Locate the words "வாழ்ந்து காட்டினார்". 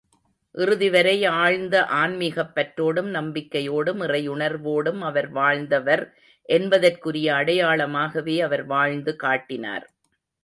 8.65-9.85